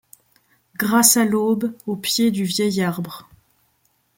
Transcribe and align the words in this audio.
Grâce 0.77 1.15
à 1.15 1.25
l'aube, 1.25 1.75
au 1.85 1.95
pied 1.95 2.31
du 2.31 2.43
vieil 2.43 2.81
arbre 2.81 3.29